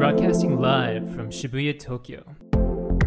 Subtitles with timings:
[0.00, 2.24] Broadcasting live from Shibuya, Tokyo.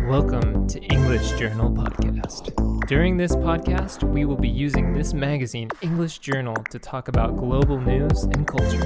[0.08, 2.54] Welcome to English Journal Podcast.
[2.88, 7.80] During this podcast, we will be using this magazine, English Journal, to talk about global
[7.80, 8.86] news and culture.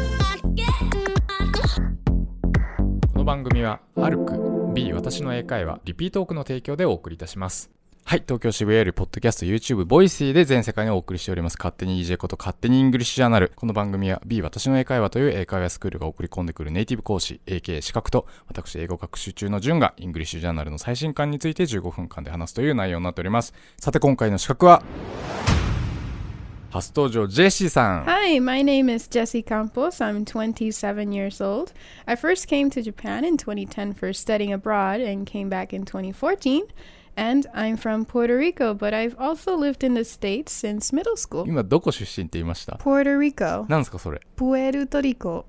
[3.12, 7.70] この番組は「アルク B 私の英会話」リピートークの提供でお送りいたします
[8.10, 24.84] はい東京渋谷よりポッドキャスト YouTube ボイシーで全世界にお送りしております勝手に EJ こと勝手にイングリッシュジャーナルこの番組は B 私の英会話という英会話スクールが送り込んでくるネイティブ講師 AK 資格と私英語学習中の順がイングリッシュジャーナルの最新刊について15分間で話すという内容になっておりますさて今回の刺客は
[26.70, 30.00] 初登場ジェシーさん Hi, my name is Jessie Campos.
[30.00, 31.74] I'm 27 years old.
[32.06, 36.62] I first came to Japan in 2010 for studying abroad and came back in 2014.
[37.17, 41.45] And I'm from Puerto Rico, but I've also lived in the States since middle school.
[41.47, 43.69] 今どこ出身って言いました Puerto Rico.
[43.69, 45.45] なんですかそれ Puerto Rico.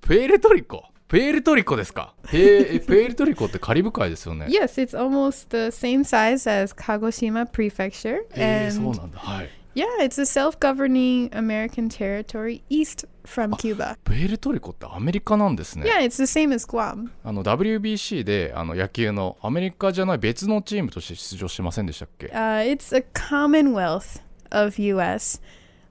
[0.00, 4.46] プエルトリコプエルトリコですかへえ、えプエルトリコってカリブ海ですよね。
[4.46, 8.20] Yes, it's almost the same size as Kagoshima Prefecture.
[8.34, 9.18] えー、そう And なんだ。
[9.18, 9.50] はい。
[9.75, 13.97] Yeah, it's a self governing American territory east from Cuba.
[14.03, 15.85] プエルトリコってアメリカなんですね。
[15.85, 17.11] Yeah, it's the same as Guam.
[17.23, 25.41] あの WBC であの野球のアメリカじゃない別のチームとして出場してませんでしたっけ Uh, it's a commonwealth of U.S.,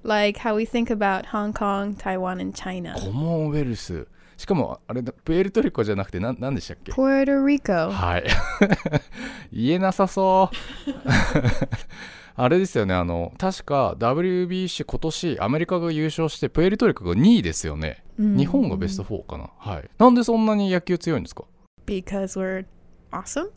[0.03, 2.95] like how we think about Hong Kong, Taiwan, and China.
[2.95, 4.07] コモンウェルス。
[4.37, 7.91] しかもあれだプエルトリコじゃなくてなんなんでしたっけ Puerto Rico.
[7.91, 8.25] はい。
[9.53, 10.57] 言えなさそう。
[12.37, 18.03] あれですよね、あの、確か WBC 今年アメリカが優勝して、プエルトリコが2位ですよね。
[18.19, 19.51] 日本がベスト4かな。
[19.57, 19.91] はい。
[19.99, 21.45] なんでそんなに野球強いんですか
[21.87, 22.65] Because we're
[23.13, 23.51] awesome.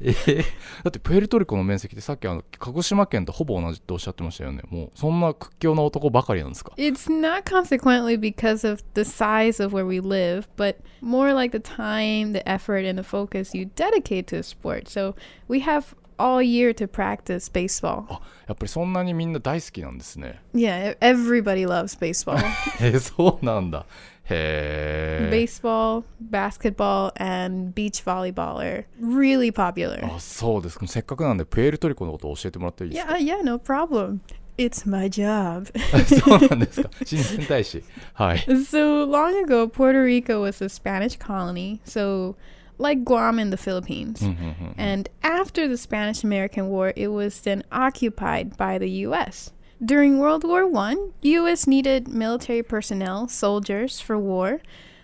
[0.00, 0.44] えー
[0.82, 4.62] だってプエルトリコの面積ってさっきあの鹿児島県とほぼ同じっておっしゃってましたよね。
[4.70, 11.62] もうそんな屈強な男ばかりなんですか It's not consequently because of the size of where we live, but more like the
[11.62, 14.88] time, the effort, and the focus you dedicate to a sport.
[14.88, 15.14] So
[15.48, 18.05] we have all year to practice baseball.
[18.09, 20.41] あやっぱりそんなにみんな大好きなんですね。
[20.53, 22.37] Yeah, everybody loves baseball.
[22.79, 23.85] えーそうなんだ。
[24.27, 25.29] へえ。
[25.31, 30.03] baseball, basketball, and beach volleyball are really popular.
[30.15, 30.87] あそうですか。
[30.87, 34.19] せっかくなんでプエルトリコのことを教えてもらっていいですか Yeah, yeah, no problem.
[34.57, 35.65] It's my job.
[36.07, 36.89] そうなんですか。
[37.05, 37.83] 親善大使。
[38.13, 38.37] はい。
[38.47, 42.35] so long ago, Puerto Rico was a Spanish colony, so
[42.80, 44.20] like Guam in the Philippines.
[44.20, 44.42] Mm-hmm.
[44.42, 44.80] mm-hmm, mm-hmm.
[44.80, 49.52] And after the Spanish American War, it was then occupied by the US.
[49.84, 54.60] During World War I, US needed military personnel, soldiers, for war.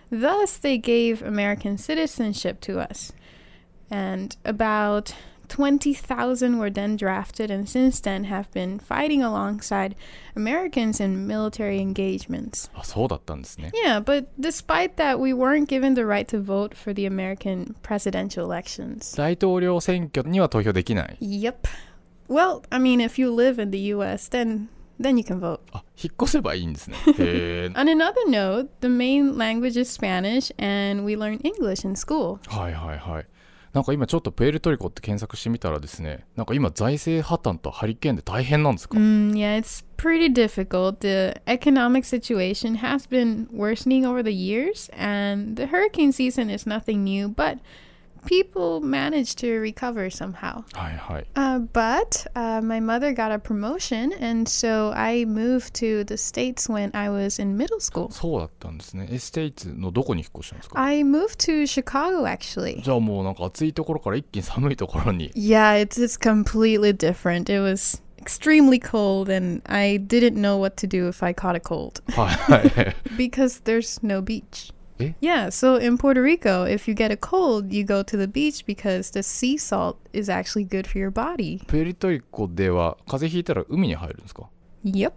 [0.09, 3.11] Thus, they gave American citizenship to us.
[3.89, 5.13] And about
[5.48, 9.94] 20,000 were then drafted and since then have been fighting alongside
[10.34, 12.70] Americans in military engagements.
[12.74, 13.70] あそうだったんですね。
[13.84, 18.46] Yeah, but despite that, we weren't given the right to vote for the American presidential
[18.46, 19.14] elections.
[19.16, 21.18] 大統領選挙には投票できない。
[21.20, 21.68] Yep.
[22.28, 24.68] Well, I mean, if you live in the US, then
[24.98, 25.60] then you can vote.
[25.72, 26.96] あ引っ越せばいいんですね。
[27.18, 27.66] へえ。
[27.74, 32.38] On another note, the main language is Spanish and we learn English in school.
[32.48, 33.26] はいはいはい。
[33.73, 40.99] なんか今ちょっとプエルトリコって検索してみたらですね、なんか今財政破綻とハリケーンで大変なんですか、Mm, yeah, it's pretty difficult.
[40.99, 47.03] The economic situation has been worsening over the years and the hurricane season is nothing
[47.03, 47.59] new, but
[48.26, 50.62] people manage to recover somehow.
[50.74, 51.26] はいはい。
[51.34, 56.68] Uh, but uh, my mother got a promotion, and so I moved to the States
[56.68, 58.10] when I was in middle school.
[58.12, 59.08] そうだったんですね。
[59.10, 62.80] エステイツのどこに引っ越したんですか I moved to Chicago actually.
[62.82, 65.30] じゃあもうなんか暑いところから一気に寒いところに。
[65.34, 67.52] Yeah, it's it's completely different.
[67.52, 71.60] It was extremely cold, and I didn't know what to do if I caught a
[71.60, 72.34] cold はい
[72.68, 72.96] はい。
[73.16, 74.72] because there's no beach.
[74.98, 75.12] Eh?
[75.20, 78.64] Yeah, so in Puerto Rico, if you get a cold, you go to the beach
[78.66, 81.64] because the sea salt is actually good for your body.
[81.66, 84.48] プエルトリコでは風邪ひいたら海に入るんですか
[84.84, 85.12] Yep.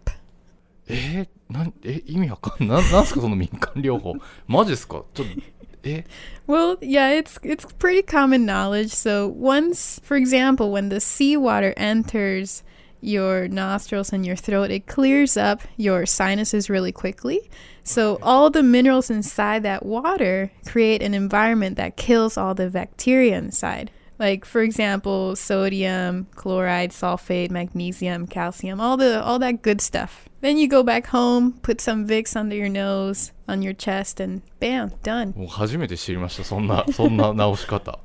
[0.87, 2.83] えー、なんえ意味わかんない。
[2.83, 4.15] ななんすかその民間療法。
[4.47, 5.41] マジですかちょっと、
[5.83, 6.05] え
[6.47, 8.89] Well, yeah, it's it's pretty common knowledge.
[8.89, 12.63] So once, for example, when the seawater enters
[13.01, 17.49] your nostrils and your throat, it clears up your sinuses really quickly.
[17.83, 23.37] So all the minerals inside that water create an environment that kills all the bacteria
[23.37, 23.91] inside.
[24.17, 30.29] Like for example, sodium, chloride, sulfate, magnesium, calcium, all the all that good stuff.
[30.41, 34.41] Then you go back home, put some Vicks under your nose, on your chest, and
[34.59, 35.33] bam, done.
[35.35, 36.43] もう初めて知りました。
[36.43, 37.99] そんな、そんな直し方。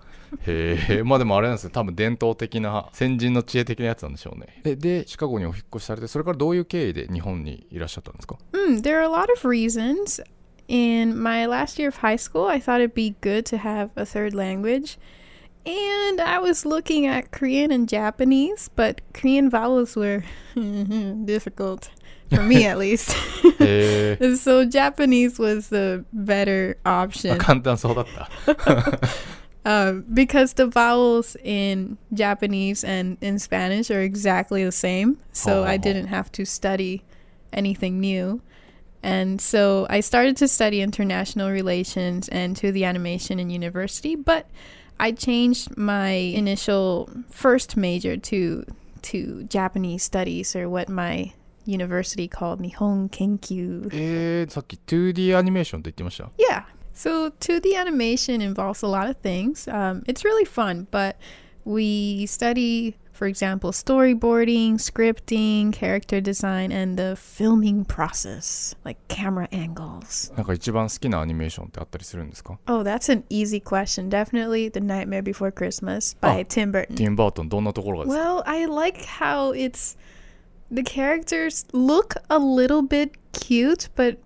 [0.45, 4.61] へえ、まあでもあれなんですね、多分伝統的な、先人の知恵的なやつなんでしょうね。
[4.63, 10.21] で、でシカゴにお引っ越しされて、それからどういう経緯で日本にいらっしゃったんですか Hmm, there are a lot of reasons.
[10.67, 14.05] In my last year of high school, I thought it'd be good to have a
[14.05, 14.97] third language.
[15.65, 20.23] And I was looking at Korean and Japanese, but Korean vowels were
[21.25, 21.89] difficult
[22.29, 23.15] for me at least.
[24.37, 28.29] so Japanese was the better あ option 簡単そうだった。
[29.64, 35.18] um, because the vowels in Japanese and in Spanish are exactly the same.
[35.32, 35.78] So I Oh.
[35.78, 37.02] didn't have to study
[37.52, 38.40] anything new.
[39.02, 44.46] And so I started to study international relations and to the animation in university, but
[44.98, 48.64] I changed my initial first major to
[49.02, 51.32] to Japanese studies or what my
[51.64, 53.88] university called Nihon Kenkyu.
[53.92, 56.30] えー、さっき 2D アニメーションって言ってました。
[56.38, 56.64] Yeah.
[56.94, 59.66] So 2D animation involves a lot of things.
[59.68, 61.16] Um, it's really fun, but
[61.64, 70.32] we study, for example, storyboarding, scripting, character design, and the filming process, like camera angles.
[70.36, 74.08] なんか一番好きなアニメーションってあったりするんですか Oh, that's an easy question.
[74.10, 76.44] Definitely The Nightmare Before Christmas by Oh.
[76.44, 76.96] Tim Burton.
[76.96, 79.96] ティム・バートンどんなところがですか Well, I like how it's
[80.70, 84.18] the characters look a little bit cute, but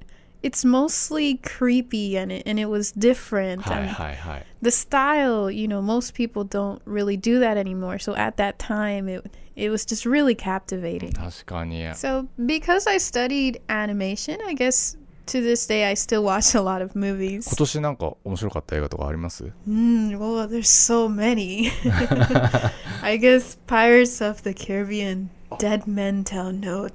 [0.42, 3.62] it's mostly creepy and it, and it was different.
[3.62, 4.46] はい and はいはい。
[4.62, 7.98] the style, you know, most people don't really do that anymore.
[7.98, 9.24] So at that time, it
[9.56, 11.12] it was just really captivating.
[11.12, 11.82] 確かに。
[11.94, 14.96] So because I studied animation, I guess
[15.26, 17.48] to this day I still watch a lot of 今 movies.
[17.56, 21.70] 年なんか面白かった映画とかあります Mm, well, there's so many.
[23.02, 26.88] I guess Pirates of the Caribbean, Dead Men Tell No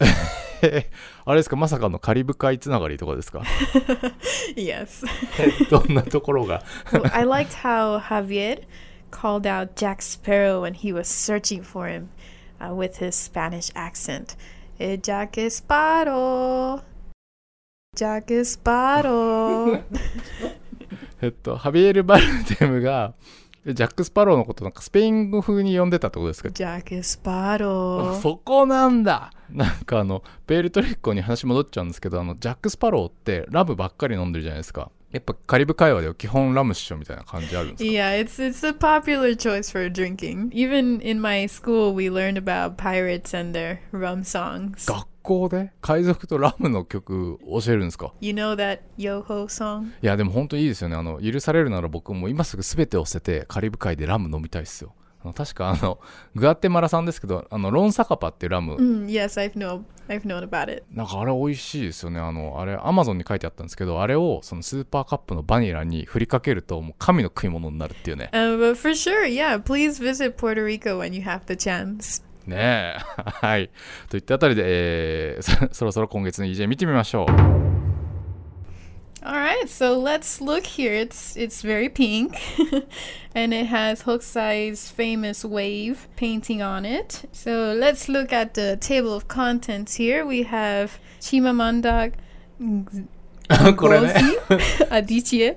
[1.24, 3.42] あれですかまさかのカリブ海つながりとかですか
[4.56, 5.04] yes.
[5.70, 6.62] どんなところが
[7.12, 8.62] I liked how Javier
[9.10, 12.08] called out Jack Sparrow when he was searching for him
[12.60, 14.36] uh, with his Spanish accent.
[14.78, 16.82] Eh, Jack Sparrow.
[17.94, 19.82] Jack Sparrow.
[21.22, 22.24] えっと、ハビエル・バル
[22.58, 23.14] デムが
[23.74, 28.20] ジャック・スパローのことなんかスペイン語風に呼んでたってことですか？Jack Sparrow.
[28.20, 37.88] そこなんだなんかあのペールトリッコに話戻っちゃうんですけどあのジャック・スパローってラムばっかり飲んでるじゃないですかやっぱカリブ海話では基本ラムっしょみたいな感じあるんですか？
[37.90, 40.50] Yeah, it's it's a popular choice for drinking.
[40.52, 44.84] Even in my school, we learned about pirates and their rum songs.
[44.84, 49.88] 学校で海賊とラムの曲教えるんですか？You know that Yo Ho song?
[50.02, 55.98] いやでも本当いいですよねあの許されるなら僕も今すぐ全てを捨ててカリブ海でラム飲みたいっすよあの確かあの
[56.36, 60.84] グアテマラ産ですけどあのロンサカパっていうラム、Mm, yes, I've know I've known about it.
[60.92, 72.22] なんかあれ美味しいですよねあのあれアマゾンに書いてあったんですけどあれをそのスーパーカップのバニラに振りかけるともう神の食い物になるっていうね Uh, but for sure, yeah, please visit Puerto Rico when you have the chance.
[72.46, 72.98] ねえ
[73.46, 73.70] はい
[74.08, 77.76] といったあたりで、えーそそろそろ今月の EJ 見てみましょう
[79.22, 80.92] All right, so let's look here.
[80.94, 82.38] It's it's very pink,
[83.34, 87.28] and it has Hokusai's famous wave painting on it.
[87.32, 90.24] So let's look at the table of contents here.
[90.24, 92.12] We have Chimamanda
[93.76, 94.14] これね
[94.48, 95.56] Ngozi Adichie.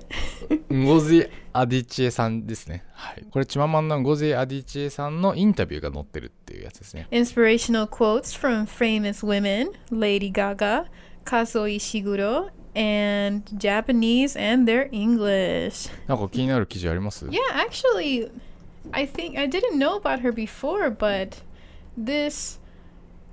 [0.84, 10.86] ゴジアディチエさんですねはいこれチママンのゴジアディチエさんのインタビューが載ってるっていうやつですね Inspirational quotes from famous women Lady Gaga,
[11.24, 15.90] Kazuo Ishiguro, and Japanese and their English.
[16.06, 18.30] なんか気になる記事あります Yeah, actually,
[18.92, 21.42] I think I didn't know about her before, but
[21.96, 22.58] this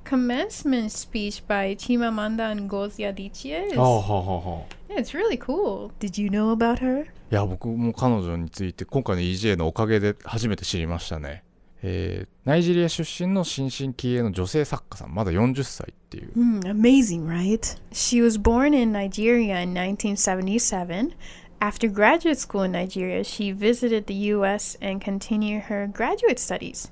[0.03, 5.91] commencement speech by Chimamanda Ngozi Adichie is ああはあはあはあ yeah, it's really cool.
[6.00, 7.07] Did you know about her?
[7.29, 11.43] いや僕も彼女について今回の EJ のおかげで初めて知りましたね
[11.84, 17.77] えーナイジェリア出身の新進気鋭の女性作家さんまだ40歳っていう Hmm, amazing, right?
[17.91, 21.13] She was born in Nigeria in 1977.
[21.60, 26.89] After graduate school in Nigeria, she visited the US and continued her graduate studies.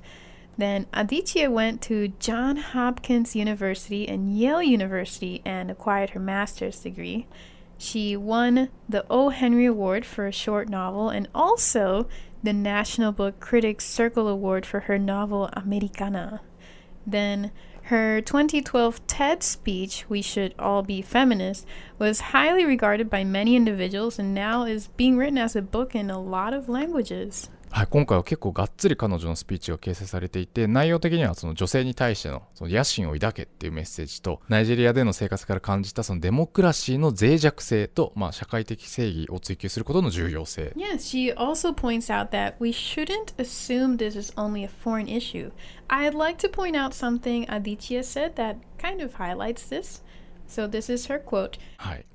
[0.57, 7.27] Then Aditya went to John Hopkins University and Yale University and acquired her master's degree.
[7.77, 9.29] She won the O.
[9.29, 12.07] Henry Award for a short novel and also
[12.41, 16.41] the National Book Critics Circle Award for her novel Americana.
[17.05, 17.51] Then
[17.83, 21.65] her 2012 TED speech, We Should All Be Feminists,
[21.99, 26.09] was highly regarded by many individuals and now is being written as a book in
[26.09, 27.49] a lot of languages.
[27.75, 45.09] はい、今回は結構がっつり彼女のスピーチが掲載されていて内容的にはその女性に対してのその野心を抱けっていうメッセージとナイジェリアでの生活から感じたそのデモクラシーの脆弱性と、まあ、社会的正義を追求することの重要性 Yes, she also points out that we shouldn't assume this is only a foreign
[45.09, 45.51] issue.
[45.89, 50.01] I'd like to point out something Aditya said that kind of highlights this.
[50.47, 52.05] So, this is her quote はい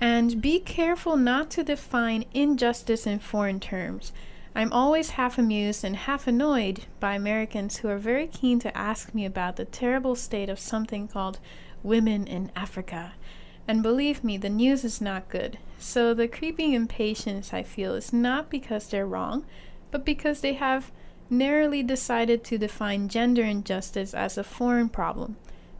[0.00, 4.12] And be careful not to define injustice in foreign terms.
[4.54, 9.12] I'm always half amused and half annoyed by Americans who are very keen to ask
[9.12, 11.40] me about the terrible state of something called
[11.82, 13.14] women in Africa.
[13.66, 15.58] And believe me, the news is not good.
[15.78, 19.44] So the creeping impatience I feel is not because they're wrong,
[19.90, 20.92] but because they have
[21.30, 25.36] narrowly decided to define gender injustice as a foreign problem.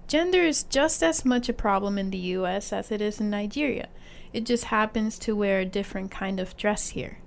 [0.07, 3.89] Gender is just as much a problem in the US as it is in Nigeria.
[4.33, 7.19] It just happens to wear a different kind of dress here.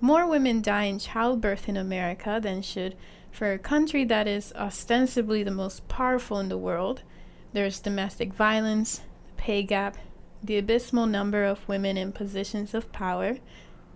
[0.00, 2.96] More women die in childbirth in America than should
[3.30, 7.02] for a country that is ostensibly the most powerful in the world.
[7.52, 9.98] There's domestic violence, the pay gap,
[10.42, 13.38] the abysmal number of women in positions of power,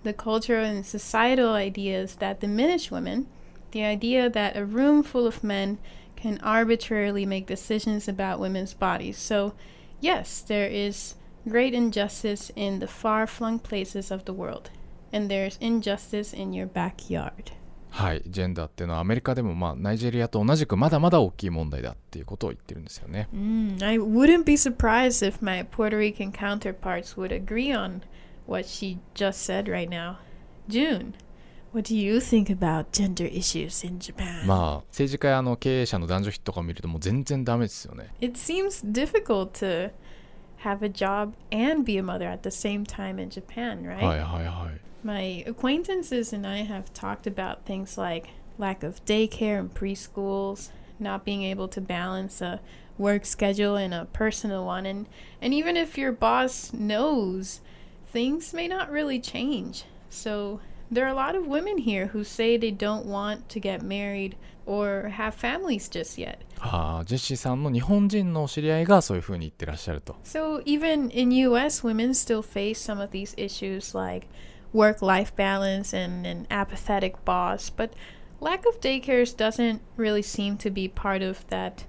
[0.02, 3.28] the cultural and societal ideas that diminish women,
[3.72, 5.78] the idea that a room full of men
[6.19, 9.17] can arbitrarily make decisions about women's bodies.
[9.17, 9.53] So,
[9.99, 11.15] yes, there is
[11.47, 14.69] great injustice in the far flung places of the world,
[15.13, 17.51] and there's injustice in your backyard.
[17.95, 23.29] はい、ジェンダーっていうのはアメリカでもまあナイジェリアと同じくまだまだ大きい問題だっていうことを言ってるんですよね。
[23.33, 28.01] Mm, I wouldn't be surprised if my Puerto Rican counterparts would agree on
[28.47, 30.17] what she just said right now.
[30.67, 31.13] June,
[31.73, 34.47] what do you think about gender issues in Japan?
[34.47, 38.09] まあ政治家やあの経営者の男女比とか見るともう全然ダメですよね。
[38.21, 39.91] It seems difficult to
[40.63, 43.97] have a job and be a mother at the same time in Japan, right?
[43.97, 44.79] はいはいはい。
[45.03, 51.25] My acquaintances and I have talked about things like lack of daycare in preschools, not
[51.25, 52.61] being able to balance a
[52.97, 55.07] work schedule and a personal one, and,
[55.41, 57.59] and even if your boss knows,
[58.07, 59.83] things may not really change.
[60.09, 63.81] So there are a lot of women here who say they don't want to get
[63.81, 66.39] married or have families just yet.
[66.59, 70.15] ああジェシーさんの日本人のお知り合いがそういうふうに言ってらっしゃると。
[70.23, 74.27] So even in US, women still face some of these issues like
[74.73, 77.91] work-life balance and an apathetic boss, but
[78.40, 81.84] lack of daycares doesn't really seem to be part of that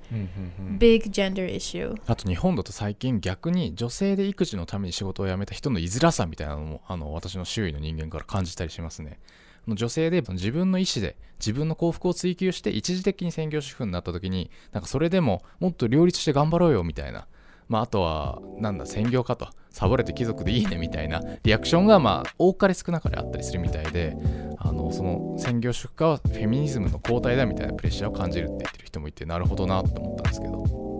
[0.77, 1.95] big gender issue.
[2.05, 9.19] あと日本だと最近逆に女性で育児のために仕事を辞めた人の居づらさみたいなのもあの私の周囲の人間から感じたりしますね。
[9.67, 17.27] 女性で自分の意思で自分の幸福を追求して一時的に専業主婦になった時になんかそれでももっと両立して頑張ろうよみたいな。
[17.71, 19.47] まあ、あとはなんだ専業かと。
[19.69, 21.21] サボれて貴族でいいねみたいな。
[21.43, 24.17] リアクションがまあ多かれ少なかれあったりするみたいで。
[24.63, 30.90] あのその専業主婦化はフェミニズムの後退だみたいなプレッシャーを感じるって言ってる人もいてなるほどなと思ったんですけど。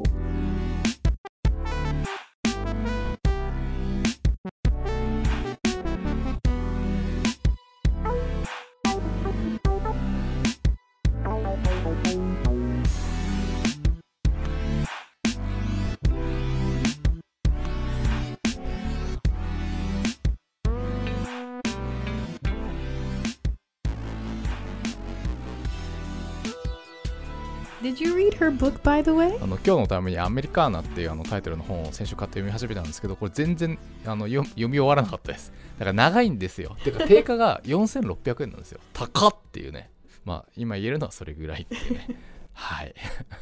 [27.81, 29.35] Did you read her book, by the way?
[29.43, 35.51] あの今日のために「アメリカーナ」っていうあのタイトルの本を先週買って読み始めたんですけどこれ全然あの読読み終わらなかったです。
[35.79, 36.75] だから長いんですよ。
[36.83, 38.79] てか定価が4600円なんですよ。
[38.93, 39.89] 高っっていうね。
[40.25, 42.07] まあ今言えるのはそれぐらいっていうね。
[42.53, 42.93] はい。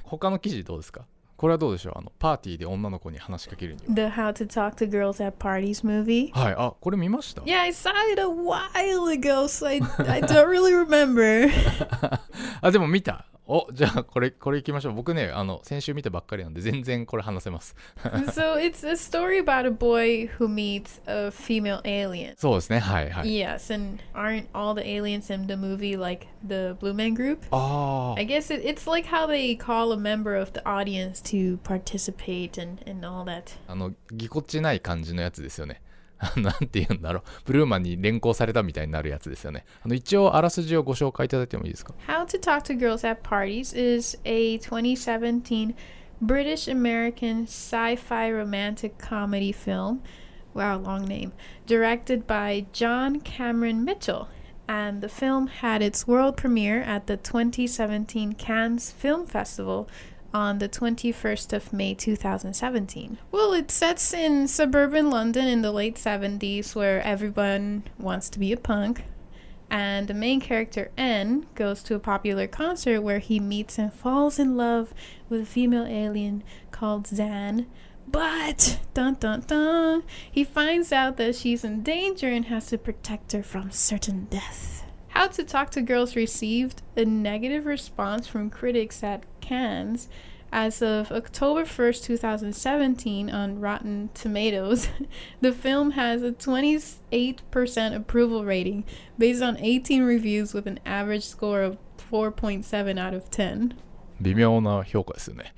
[0.03, 1.01] 他の記事どうですか？
[1.35, 1.93] これはどうでしょう？
[1.97, 3.93] あのパーティーで女の子に話しかけるには。
[3.93, 6.31] The How to Talk to Girls at Parties movie?
[6.31, 6.55] はい。
[6.57, 11.49] あこれ見ました？Yeah, I saw it a while ago, so I, I don't really remember.
[12.61, 17.75] あでも見たおじゃあこれこれいきましょう僕ねあの先週見たばっかりなんで全然これ話せます
[18.27, 22.35] so it's a story about a boy who meets a female alien.
[22.37, 27.39] そうですねはいはい Yes, and aren't all the aliens in the movie like the Blue Man Group?
[27.49, 31.57] ああ I guess it, it's like how they call a member of the audience to
[31.63, 33.57] participate and, and all that.
[33.67, 35.81] あのぎこちない感じのやつですよね
[36.35, 45.73] なんて言うんだろうブルーマンに連行されたみたいになるやつですよねあの一応あらすじをご紹介いただいてもいいですか How to Talk to Girls at Parties is a 2017
[46.21, 50.01] British American sci fi romantic comedy film.
[50.53, 51.31] Wow, long name.
[51.65, 54.27] Directed by John Cameron Mitchell.
[54.67, 59.87] And the film had its world premiere at the 2017 Cannes Film Festival
[60.33, 63.17] on the 21st of May 2017.
[63.31, 68.51] Well, it sets in suburban London in the late 70s where everyone wants to be
[68.51, 69.03] a punk.
[69.71, 74.39] And the main character, N, goes to a popular concert where he meets and falls
[74.39, 74.93] in love
[75.29, 77.67] with a female alien called Zan.
[78.07, 83.33] But, dun dun dun, he finds out that she's in danger and has to protect
[83.33, 84.83] her from certain death.
[85.19, 90.07] How to Talk to Girls received a negative response from critics at Cannes,
[90.49, 94.87] As of October 1st, 2017, on Rotten Tomatoes,
[95.41, 98.85] the film has a 28% approval rating
[99.17, 103.73] based on 18 reviews with an average score of 4.7 out of 10.
[104.21, 105.53] 微妙な評価ですよね。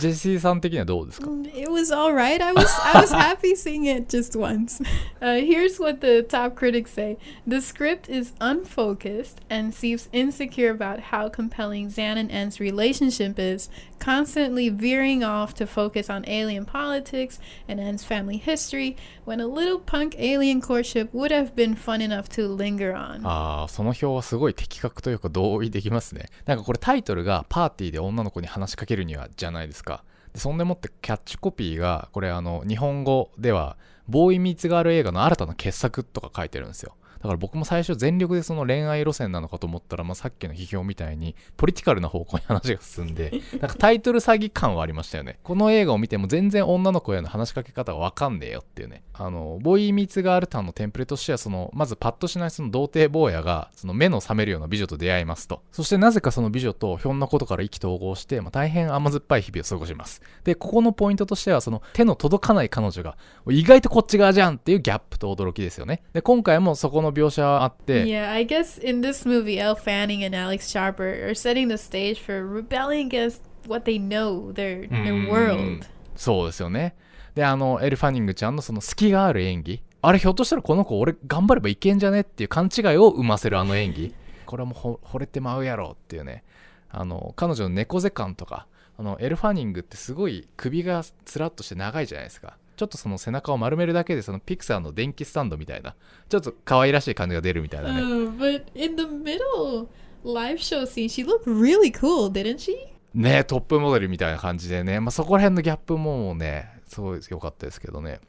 [0.00, 2.42] ジェシーさん的にはどうですか Mm, It was all right.
[2.44, 4.82] I was I was happy seeing it just once.
[5.20, 7.16] Uh, here's what the top critics say:
[7.46, 13.70] the script is unfocused and seems insecure about how compelling Zan and N's relationship is,
[14.00, 19.78] constantly veering off to focus on alien politics and N's family history, when a little
[19.78, 23.20] punk alien courtship would have been fun enough to linger on.
[23.24, 26.26] ああ、その表はすごい的確というか同意できますね。
[26.46, 30.02] なんかこれタイトルがパーティーで女の子に話しかけるにはじゃないですか。
[30.32, 33.76] でそんでもってキャッチコピーが、これあの、日本語では、
[34.08, 36.96] ボーイミーツガール映画の新たな傑作とか書いてるんですよ。
[37.24, 45.38] だから僕も最初全力でその恋愛路線なのかと思ったら、まあ、さっきの批評みたいにポリティカルな方向に話が進んで なんかタイトル詐欺感はありましたよね。
[45.42, 49.02] この映画を見ても全然女の子への話しかけ方がわかんねえよっていうね。
[49.14, 55.62] あのボーイミツガールタンのテンプレとしてはそのまずパッとしないその童貞坊やがその目の覚めるような美女と出会いますと。
[55.72, 60.20] そしてなぜかその美女とひょんなことから意気投合して、まあ、大変甘酸っぱい日々を過ごします。
[60.44, 63.16] でここのポイントとしてはその手の届かない彼女が
[63.48, 66.02] 意外とこっち側じゃんっていうギャップと驚きですよね。
[66.12, 72.20] で今回もそこの描写はあって Yeah, I guess in this movie, Elle Fanning and Alex Sharper are setting the stage
[72.20, 75.86] for rebelling against what they know, their their world.
[76.16, 76.94] そうですよね。
[77.34, 79.82] で、あの、エル・ファニングちゃんのその隙がある演技。
[80.02, 84.14] あれ、ひょっとしたらこの子、俺頑張ればいけんじゃねっていう勘違いを生ませるあの演技。
[84.46, 86.44] これはもうほ惚れてまうやろっていうね。
[86.90, 88.66] あの、彼女の猫背感とか、
[88.98, 92.56] あの、エル・ファニングってすごい首がつらっとして長いじゃないですか。
[92.76, 95.94] ちょっとその背中を丸めるだけで、そのピクサーの電気スタンドみたいな、
[96.28, 98.00] ちょっと可愛らしい感じが出るみたいなね。
[98.02, 99.88] Oh, but in the middle
[100.24, 102.74] live show scene, she looked really cool, didn't she?
[103.14, 108.20] ねトップモデルみたいな感じでね、まあ、そこら辺のギャップもね、すごい良かったですけどね。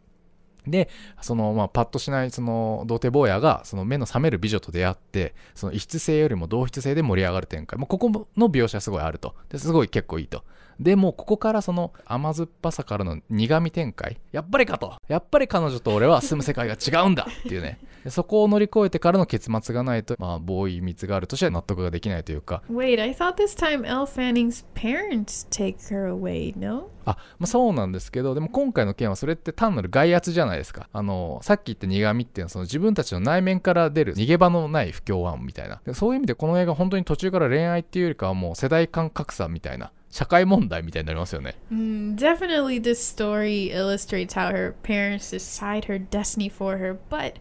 [0.67, 0.89] で、
[1.21, 7.79] その、まあ、パッとしない、その、童貞坊やが、その目の覚める美女と出会って、その異質性よりも同質性で盛り上がる展開。
[7.79, 9.35] もうここの描写すごいあると。
[9.49, 10.43] ですごい結構いいと。
[10.79, 14.19] でも、ここからその甘酸っぱさからの苦味展開。
[14.31, 14.95] やっぱりかと。
[15.07, 17.79] やっぱり彼女と俺は住む世界が違うんだっていうね。
[18.05, 26.91] でそこを乗り越えてからの結末がないと、まあ、ボーイ蜜があるとしては納得ができないというか、Wait, I thought this time Elle Fanning's parents take her away, no?
[27.05, 30.87] あ、まあ、そうなんですけど、でも今回の件はそれって単なる外圧じゃないですか。
[30.93, 35.81] あの、さっき言った苦味っていうのはその自分たちの内面から出る逃げ場のない不協和音みたいな。
[35.83, 41.55] でそういう意味でこの映画本当に途中から恋愛っていうよりかはもう世代間格差みたいな、社会問題みたいになりますよね。
[41.73, 47.33] Mm, definitely, this story illustrates how her parents decide her destiny for her, but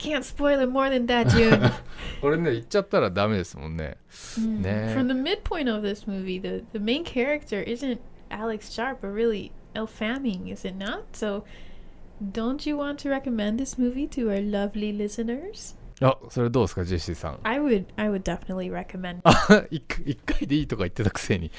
[0.00, 1.70] can't spoil it more than that, June.
[2.20, 3.98] これね、言っちゃったらダメですもんね。
[4.38, 4.62] Mm.
[4.62, 4.94] Nah.
[4.94, 9.52] From the midpoint of this movie, the, the main character isn't Alex Sharp, but really
[9.74, 11.02] Elle Fanning, is it not?
[11.12, 11.44] So,
[12.32, 15.76] don't you want to recommend this movie to our lovely listeners?
[16.02, 17.40] あ、それどうですか、ジェシーさん。
[17.42, 19.20] I would, I would definitely recommend.
[19.24, 21.50] あ、一回一回でいいとか言ってたくせに。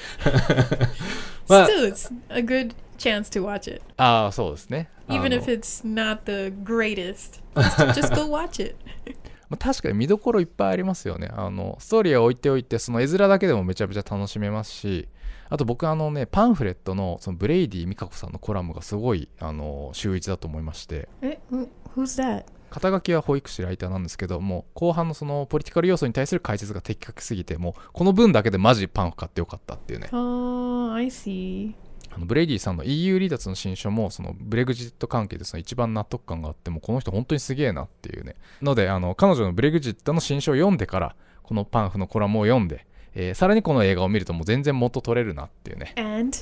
[1.48, 4.89] まあ Still, it's a good chance to watch it, ああ、そうですね。
[5.07, 7.41] even if it's not the greatest.
[7.55, 8.75] Just, go watch it.
[9.49, 11.29] まあ、確かに見どころいっぱいありますよね。
[11.33, 15.07] あの、ストーリーは置いておいて、その絵面だけでもめちゃめちゃ楽しめますし、
[15.49, 22.43] あと僕あのね、パンフレットのそのブレイディ・ミカコさんのコラムがすごい、あの、秀逸だと思いまして、Eh, who- Who's that?
[22.69, 30.09] 肩書きは保育士ライターなんですけど、もう後半のそのポリティカル要素に対する解説が的確すぎて、もうこの文だけでマジパンフ買ってよかったっていうね。
[30.11, 31.73] Oh, I see.
[32.17, 38.35] あのブレイディさんの EU 離脱の新書もそのブレグジット関係でその一番納得感があってもうこの人本当にすげえなっていうね。
[38.59, 45.93] のであの彼女のブレグジットの新書を読んでからこのパンフのコラムを読んで、えーさらにこの映画を見るともう全然元取れるなっていうね。
[45.95, 46.35] And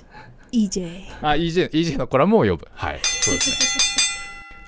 [0.54, 1.04] EJ.
[1.22, 3.50] あ EJ, EJ のコラムを読むはいそうです
[3.90, 3.95] ね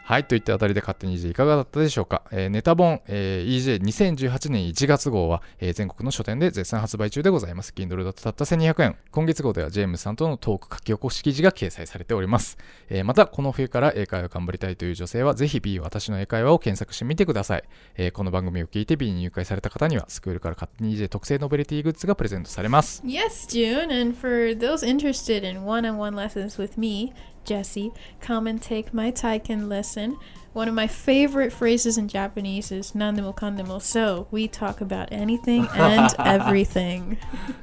[0.08, 7.74] はいといったあたりで勝手に EJ いかがだったでしょうか、えーネタ本、えー EJ2018 年1月号は、えー全国の書店で絶賛発売中でございます。
[7.76, 8.96] Kindle だとたった1200円。
[9.12, 17.63] 今月号ではジェームスさんとのトーク書き起こし記事が掲載されております、えーまたこの冬から英会話を頑張りたいという女性はぜひ B 私の英会話を検索してみてください、
[17.98, 23.04] えーこの番組を聞いて B に入会された方にはスクールから勝手に EJ 特製ノベリティグッズがプレゼントされます。
[23.06, 23.91] Yes, June.
[23.91, 27.12] And for those interested in one on one lessons with me,
[27.47, 30.16] Jesse, come and take my Taiken lesson.
[30.53, 33.81] One of my favorite phrases in Japanese is nandemo kandemo.
[33.81, 37.16] So we talk about anything and everything.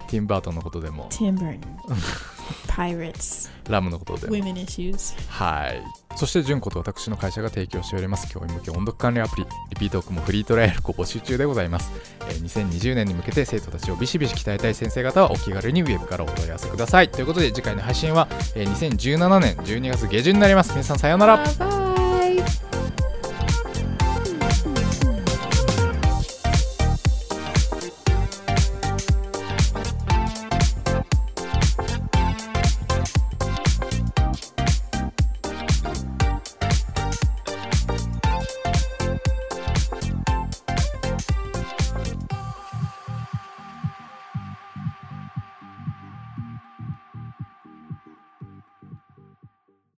[0.07, 1.59] ティンバートンのことでも Tim Burton.
[2.68, 5.14] Pirates, ラムのことで women issues.
[5.28, 5.82] はい。
[6.16, 11.90] そして、純子と私の会社が提供しております教員向け音読管理アプリ、リピートークもフリートライアルご募集中でございます。
[12.28, 17.10] えー2020年に向けて生徒たちをビシビシ鍛えたい先生方はお気軽にウェブからお問い合わせください。
[17.10, 20.70] ということで、次回の配信は、えー2017年12月下旬になります。
[20.70, 21.83] 皆さんさようなら。